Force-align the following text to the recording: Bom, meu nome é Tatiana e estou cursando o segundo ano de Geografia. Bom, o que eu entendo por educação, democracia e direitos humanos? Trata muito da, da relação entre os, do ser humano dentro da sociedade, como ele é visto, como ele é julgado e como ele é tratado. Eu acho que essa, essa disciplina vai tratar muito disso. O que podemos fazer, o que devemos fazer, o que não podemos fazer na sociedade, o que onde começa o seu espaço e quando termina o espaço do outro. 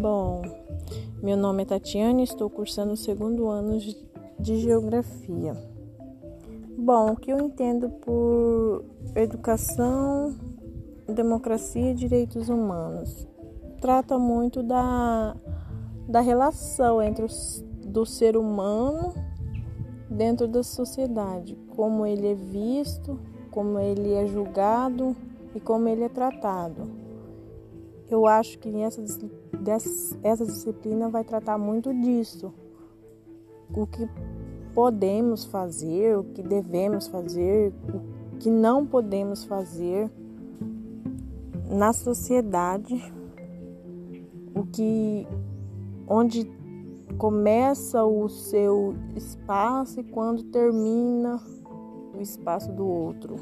Bom, 0.00 0.42
meu 1.22 1.36
nome 1.36 1.62
é 1.62 1.66
Tatiana 1.66 2.20
e 2.20 2.24
estou 2.24 2.50
cursando 2.50 2.94
o 2.94 2.96
segundo 2.96 3.48
ano 3.48 3.78
de 4.38 4.56
Geografia. 4.56 5.56
Bom, 6.76 7.12
o 7.12 7.16
que 7.16 7.32
eu 7.32 7.38
entendo 7.38 7.88
por 7.88 8.84
educação, 9.14 10.34
democracia 11.06 11.92
e 11.92 11.94
direitos 11.94 12.48
humanos? 12.48 13.26
Trata 13.80 14.18
muito 14.18 14.62
da, 14.62 15.36
da 16.08 16.20
relação 16.20 17.00
entre 17.00 17.24
os, 17.24 17.64
do 17.86 18.04
ser 18.04 18.36
humano 18.36 19.14
dentro 20.10 20.48
da 20.48 20.64
sociedade, 20.64 21.56
como 21.76 22.04
ele 22.04 22.26
é 22.26 22.34
visto, 22.34 23.18
como 23.50 23.78
ele 23.78 24.12
é 24.12 24.26
julgado 24.26 25.14
e 25.54 25.60
como 25.60 25.88
ele 25.88 26.02
é 26.02 26.08
tratado. 26.08 26.82
Eu 28.14 28.28
acho 28.28 28.60
que 28.60 28.68
essa, 28.80 29.02
essa 30.22 30.46
disciplina 30.46 31.08
vai 31.08 31.24
tratar 31.24 31.58
muito 31.58 31.92
disso. 31.92 32.54
O 33.76 33.88
que 33.88 34.08
podemos 34.72 35.44
fazer, 35.44 36.16
o 36.16 36.22
que 36.22 36.40
devemos 36.40 37.08
fazer, 37.08 37.72
o 37.92 38.36
que 38.38 38.48
não 38.48 38.86
podemos 38.86 39.42
fazer 39.42 40.08
na 41.68 41.92
sociedade, 41.92 42.94
o 44.54 44.64
que 44.64 45.26
onde 46.06 46.48
começa 47.18 48.04
o 48.04 48.28
seu 48.28 48.94
espaço 49.16 49.98
e 49.98 50.04
quando 50.04 50.44
termina 50.44 51.42
o 52.16 52.20
espaço 52.20 52.70
do 52.70 52.86
outro. 52.86 53.34